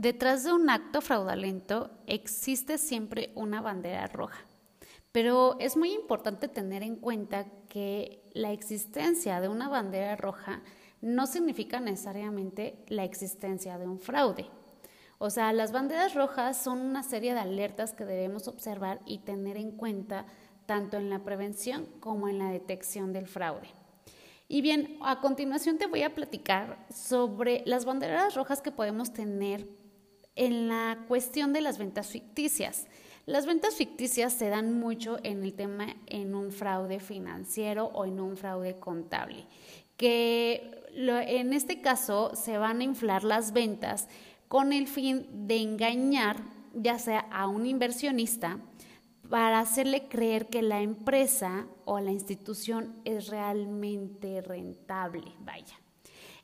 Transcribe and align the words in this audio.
Detrás 0.00 0.44
de 0.44 0.52
un 0.52 0.70
acto 0.70 1.00
fraudulento 1.00 1.90
existe 2.06 2.78
siempre 2.78 3.32
una 3.34 3.60
bandera 3.60 4.06
roja, 4.06 4.46
pero 5.10 5.56
es 5.58 5.76
muy 5.76 5.92
importante 5.92 6.46
tener 6.46 6.84
en 6.84 6.94
cuenta 6.94 7.46
que 7.68 8.22
la 8.32 8.52
existencia 8.52 9.40
de 9.40 9.48
una 9.48 9.68
bandera 9.68 10.14
roja 10.14 10.62
no 11.00 11.26
significa 11.26 11.80
necesariamente 11.80 12.84
la 12.86 13.02
existencia 13.02 13.76
de 13.76 13.88
un 13.88 13.98
fraude. 13.98 14.46
O 15.18 15.30
sea, 15.30 15.52
las 15.52 15.72
banderas 15.72 16.14
rojas 16.14 16.62
son 16.62 16.78
una 16.80 17.02
serie 17.02 17.34
de 17.34 17.40
alertas 17.40 17.92
que 17.92 18.04
debemos 18.04 18.46
observar 18.46 19.00
y 19.04 19.18
tener 19.18 19.56
en 19.56 19.72
cuenta 19.72 20.26
tanto 20.66 20.96
en 20.96 21.10
la 21.10 21.24
prevención 21.24 21.86
como 21.98 22.28
en 22.28 22.38
la 22.38 22.52
detección 22.52 23.12
del 23.12 23.26
fraude. 23.26 23.66
Y 24.46 24.62
bien, 24.62 24.96
a 25.02 25.20
continuación 25.20 25.76
te 25.76 25.88
voy 25.88 26.04
a 26.04 26.14
platicar 26.14 26.86
sobre 26.88 27.64
las 27.66 27.84
banderas 27.84 28.36
rojas 28.36 28.62
que 28.62 28.70
podemos 28.70 29.12
tener 29.12 29.66
en 30.38 30.68
la 30.68 31.04
cuestión 31.08 31.52
de 31.52 31.60
las 31.60 31.76
ventas 31.76 32.06
ficticias. 32.08 32.86
Las 33.26 33.44
ventas 33.44 33.74
ficticias 33.74 34.32
se 34.32 34.48
dan 34.48 34.78
mucho 34.78 35.18
en 35.22 35.42
el 35.42 35.52
tema 35.52 35.96
en 36.06 36.34
un 36.34 36.52
fraude 36.52 37.00
financiero 37.00 37.90
o 37.92 38.06
en 38.06 38.20
un 38.20 38.38
fraude 38.38 38.78
contable, 38.78 39.44
que 39.98 40.70
en 40.96 41.52
este 41.52 41.82
caso 41.82 42.32
se 42.34 42.56
van 42.56 42.80
a 42.80 42.84
inflar 42.84 43.24
las 43.24 43.52
ventas 43.52 44.08
con 44.46 44.72
el 44.72 44.88
fin 44.88 45.26
de 45.46 45.56
engañar 45.56 46.36
ya 46.72 46.98
sea 46.98 47.20
a 47.30 47.48
un 47.48 47.66
inversionista 47.66 48.58
para 49.28 49.60
hacerle 49.60 50.08
creer 50.08 50.46
que 50.46 50.62
la 50.62 50.80
empresa 50.80 51.66
o 51.84 52.00
la 52.00 52.12
institución 52.12 52.94
es 53.04 53.28
realmente 53.28 54.40
rentable, 54.40 55.32
vaya. 55.40 55.78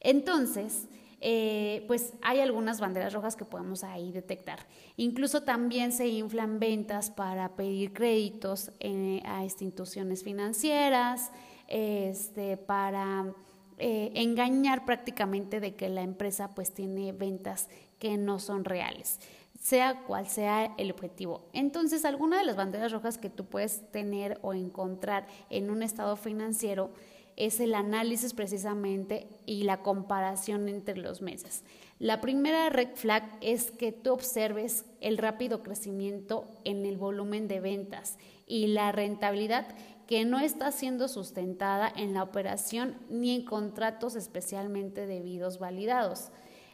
Entonces, 0.00 0.88
eh, 1.24 1.84
pues 1.86 2.14
hay 2.20 2.40
algunas 2.40 2.80
banderas 2.80 3.12
rojas 3.12 3.36
que 3.36 3.44
podemos 3.44 3.84
ahí 3.84 4.10
detectar. 4.10 4.66
Incluso 4.96 5.44
también 5.44 5.92
se 5.92 6.08
inflan 6.08 6.58
ventas 6.58 7.12
para 7.12 7.54
pedir 7.54 7.92
créditos 7.92 8.72
eh, 8.80 9.22
a 9.24 9.44
instituciones 9.44 10.24
financieras, 10.24 11.30
este, 11.68 12.56
para 12.56 13.32
eh, 13.78 14.10
engañar 14.16 14.84
prácticamente 14.84 15.60
de 15.60 15.76
que 15.76 15.88
la 15.88 16.02
empresa 16.02 16.56
pues 16.56 16.74
tiene 16.74 17.12
ventas 17.12 17.68
que 18.00 18.16
no 18.16 18.40
son 18.40 18.64
reales 18.64 19.20
sea 19.60 20.02
cual 20.08 20.26
sea 20.26 20.74
el 20.76 20.90
objetivo. 20.90 21.46
Entonces, 21.52 22.04
alguna 22.04 22.38
de 22.38 22.44
las 22.44 22.56
banderas 22.56 22.90
rojas 22.90 23.16
que 23.16 23.30
tú 23.30 23.44
puedes 23.44 23.88
tener 23.92 24.40
o 24.42 24.54
encontrar 24.54 25.28
en 25.50 25.70
un 25.70 25.84
estado 25.84 26.16
financiero 26.16 26.90
es 27.36 27.60
el 27.60 27.74
análisis 27.74 28.34
precisamente 28.34 29.26
y 29.46 29.64
la 29.64 29.82
comparación 29.82 30.68
entre 30.68 30.96
los 30.96 31.22
meses. 31.22 31.64
La 31.98 32.20
primera 32.20 32.68
red 32.68 32.88
flag 32.94 33.24
es 33.40 33.70
que 33.70 33.92
tú 33.92 34.12
observes 34.12 34.84
el 35.00 35.18
rápido 35.18 35.62
crecimiento 35.62 36.46
en 36.64 36.84
el 36.84 36.96
volumen 36.96 37.48
de 37.48 37.60
ventas 37.60 38.18
y 38.46 38.66
la 38.68 38.92
rentabilidad 38.92 39.66
que 40.06 40.24
no 40.24 40.40
está 40.40 40.72
siendo 40.72 41.08
sustentada 41.08 41.90
en 41.94 42.12
la 42.12 42.22
operación 42.22 42.96
ni 43.08 43.34
en 43.34 43.44
contratos 43.44 44.16
especialmente 44.16 45.06
debidos 45.06 45.58
validados. 45.58 46.30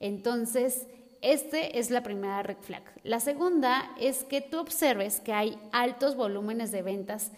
Entonces, 0.00 0.88
este 1.22 1.78
es 1.78 1.90
la 1.90 2.02
primera 2.02 2.42
red 2.42 2.58
flag. 2.60 2.82
La 3.04 3.20
segunda 3.20 3.92
es 4.00 4.24
que 4.24 4.40
tú 4.40 4.58
observes 4.58 5.20
que 5.20 5.32
hay 5.32 5.56
altos 5.70 6.16
volúmenes 6.16 6.72
de 6.72 6.82
ventas 6.82 7.30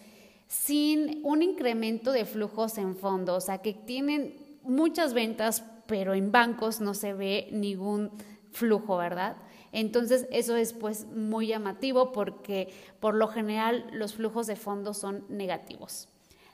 sin 0.47 1.21
un 1.23 1.41
incremento 1.41 2.11
de 2.11 2.25
flujos 2.25 2.77
en 2.77 2.95
fondo, 2.95 3.35
o 3.35 3.41
sea, 3.41 3.59
que 3.59 3.73
tienen 3.73 4.35
muchas 4.63 5.13
ventas, 5.13 5.63
pero 5.87 6.13
en 6.13 6.31
bancos 6.31 6.81
no 6.81 6.93
se 6.93 7.13
ve 7.13 7.49
ningún 7.51 8.11
flujo, 8.51 8.97
¿verdad? 8.97 9.37
Entonces, 9.71 10.27
eso 10.31 10.55
es 10.55 10.73
pues 10.73 11.05
muy 11.05 11.47
llamativo 11.47 12.11
porque 12.11 12.73
por 12.99 13.13
lo 13.13 13.27
general 13.27 13.85
los 13.91 14.13
flujos 14.13 14.47
de 14.47 14.55
fondo 14.55 14.93
son 14.93 15.25
negativos. 15.29 16.07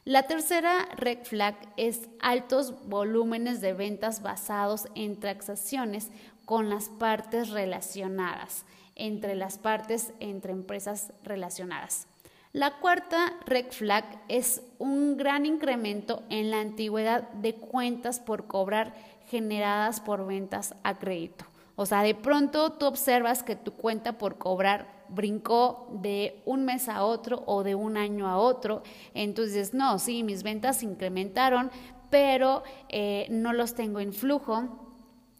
La 0.03 0.23
tercera 0.23 0.89
red 0.95 1.19
flag 1.23 1.55
es 1.77 2.09
altos 2.19 2.73
volúmenes 2.87 3.61
de 3.61 3.73
ventas 3.73 4.23
basados 4.23 4.87
en 4.95 5.19
transacciones 5.19 6.09
con 6.45 6.69
las 6.69 6.89
partes 6.89 7.49
relacionadas, 7.49 8.65
entre 8.95 9.35
las 9.35 9.59
partes 9.59 10.13
entre 10.19 10.53
empresas 10.53 11.13
relacionadas. 11.23 12.07
La 12.53 12.79
cuarta 12.79 13.31
red 13.45 13.67
flag 13.71 14.03
es 14.27 14.61
un 14.77 15.15
gran 15.15 15.45
incremento 15.45 16.23
en 16.29 16.51
la 16.51 16.59
antigüedad 16.59 17.29
de 17.31 17.55
cuentas 17.55 18.19
por 18.19 18.47
cobrar 18.47 18.93
generadas 19.27 20.01
por 20.01 20.27
ventas 20.27 20.75
a 20.83 20.99
crédito. 20.99 21.45
O 21.77 21.85
sea, 21.85 22.03
de 22.03 22.13
pronto 22.13 22.73
tú 22.73 22.87
observas 22.87 23.41
que 23.41 23.55
tu 23.55 23.71
cuenta 23.71 24.17
por 24.17 24.37
cobrar 24.37 25.05
brincó 25.07 25.87
de 25.93 26.41
un 26.45 26.65
mes 26.65 26.89
a 26.89 27.05
otro 27.05 27.41
o 27.45 27.63
de 27.63 27.75
un 27.75 27.95
año 27.95 28.27
a 28.27 28.37
otro. 28.37 28.83
Entonces, 29.13 29.73
no, 29.73 29.97
sí, 29.97 30.21
mis 30.23 30.43
ventas 30.43 30.83
incrementaron, 30.83 31.71
pero 32.09 32.63
eh, 32.89 33.27
no 33.29 33.53
los 33.53 33.75
tengo 33.75 34.01
en 34.01 34.11
flujo 34.11 34.90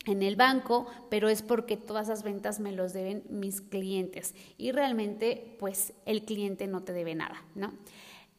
en 0.06 0.24
el 0.24 0.36
banco, 0.36 0.88
pero 1.10 1.30
es 1.30 1.42
porque 1.42 1.78
todas 1.78 2.08
esas 2.08 2.24
ventas 2.24 2.60
me 2.60 2.72
los 2.72 2.94
deben 2.94 3.24
mis 3.30 3.62
clientes 3.62 4.36
y 4.58 4.72
realmente 4.72 5.56
pues 5.60 5.94
el 6.06 6.24
cliente 6.24 6.68
no 6.68 6.84
te 6.84 6.94
debe 6.94 7.16
nada, 7.16 7.44
¿no? 7.56 7.74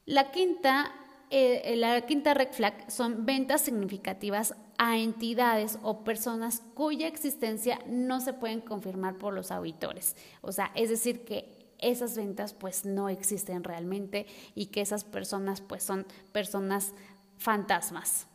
La 0.04 0.32
quinta, 0.32 0.92
eh, 1.30 1.74
la 1.76 2.00
quinta 2.02 2.34
red 2.34 2.50
flag 2.50 2.90
son 2.90 3.24
ventas 3.24 3.60
significativas 3.60 4.56
a 4.78 4.98
entidades 4.98 5.78
o 5.82 6.02
personas 6.02 6.62
cuya 6.74 7.06
existencia 7.06 7.78
no 7.86 8.20
se 8.20 8.32
pueden 8.32 8.60
confirmar 8.60 9.16
por 9.16 9.32
los 9.32 9.52
auditores. 9.52 10.16
O 10.40 10.50
sea, 10.50 10.72
es 10.74 10.90
decir 10.90 11.24
que 11.24 11.62
esas 11.78 12.16
ventas 12.16 12.54
pues 12.54 12.84
no 12.84 13.08
existen 13.08 13.62
realmente 13.62 14.26
y 14.54 14.66
que 14.66 14.80
esas 14.80 15.04
personas 15.04 15.60
pues 15.60 15.82
son 15.82 16.06
personas 16.32 16.94
fantasmas. 17.36 18.26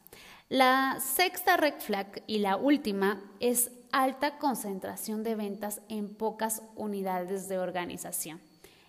La 0.50 1.00
sexta 1.02 1.58
red 1.58 1.74
flag 1.80 2.24
y 2.26 2.40
la 2.40 2.56
última 2.56 3.22
es 3.42 3.70
alta 3.92 4.38
concentración 4.38 5.22
de 5.24 5.36
ventas 5.36 5.82
en 5.90 6.16
pocas 6.16 6.62
unidades 6.76 7.50
de 7.50 7.60
organización. 7.60 8.40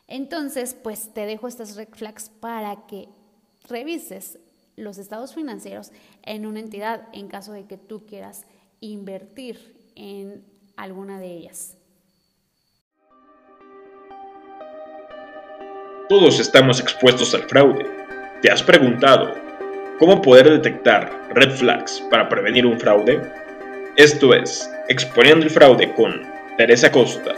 Entonces, 0.06 0.76
pues 0.80 1.12
te 1.12 1.26
dejo 1.26 1.48
estas 1.48 1.74
red 1.74 1.88
flags 1.90 2.28
para 2.28 2.86
que 2.86 3.08
revises 3.68 4.38
los 4.76 4.98
estados 4.98 5.34
financieros 5.34 5.90
en 6.22 6.46
una 6.46 6.60
entidad 6.60 7.08
en 7.12 7.26
caso 7.26 7.50
de 7.50 7.66
que 7.66 7.76
tú 7.76 8.06
quieras 8.06 8.46
invertir 8.78 9.90
en 9.96 10.44
alguna 10.76 11.18
de 11.18 11.26
ellas. 11.26 11.76
Todos 16.08 16.38
estamos 16.38 16.78
expuestos 16.78 17.34
al 17.34 17.42
fraude. 17.48 17.84
¿Te 18.40 18.50
has 18.50 18.62
preguntado 18.62 19.47
¿Cómo 19.98 20.22
poder 20.22 20.48
detectar 20.48 21.10
red 21.34 21.50
flags 21.50 22.00
para 22.08 22.28
prevenir 22.28 22.64
un 22.64 22.78
fraude? 22.78 23.20
Esto 23.96 24.32
es 24.32 24.70
Exponiendo 24.88 25.44
el 25.44 25.50
Fraude 25.50 25.92
con 25.94 26.22
Teresa 26.56 26.92
Costa. 26.92 27.34